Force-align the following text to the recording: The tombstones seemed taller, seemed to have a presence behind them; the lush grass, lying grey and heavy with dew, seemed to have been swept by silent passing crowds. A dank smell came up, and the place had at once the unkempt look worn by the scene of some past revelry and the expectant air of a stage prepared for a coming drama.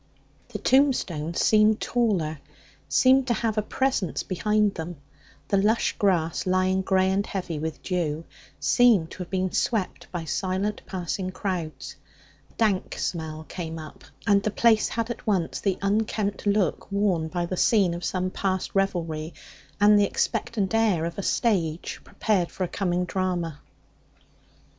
The 0.47 0.57
tombstones 0.57 1.39
seemed 1.39 1.79
taller, 1.79 2.39
seemed 2.89 3.27
to 3.27 3.35
have 3.35 3.55
a 3.59 3.61
presence 3.61 4.23
behind 4.23 4.73
them; 4.73 4.97
the 5.49 5.57
lush 5.57 5.95
grass, 5.99 6.47
lying 6.47 6.81
grey 6.81 7.11
and 7.11 7.23
heavy 7.23 7.59
with 7.59 7.83
dew, 7.83 8.25
seemed 8.59 9.11
to 9.11 9.17
have 9.19 9.29
been 9.29 9.51
swept 9.51 10.11
by 10.11 10.25
silent 10.25 10.81
passing 10.87 11.29
crowds. 11.29 11.97
A 12.49 12.53
dank 12.55 12.97
smell 12.97 13.43
came 13.43 13.77
up, 13.77 14.03
and 14.25 14.41
the 14.41 14.49
place 14.49 14.87
had 14.89 15.11
at 15.11 15.27
once 15.27 15.59
the 15.59 15.77
unkempt 15.83 16.47
look 16.47 16.91
worn 16.91 17.27
by 17.27 17.45
the 17.45 17.55
scene 17.55 17.93
of 17.93 18.03
some 18.03 18.31
past 18.31 18.73
revelry 18.73 19.35
and 19.79 19.99
the 19.99 20.05
expectant 20.05 20.73
air 20.73 21.05
of 21.05 21.19
a 21.19 21.21
stage 21.21 22.01
prepared 22.03 22.49
for 22.49 22.63
a 22.63 22.67
coming 22.67 23.05
drama. 23.05 23.59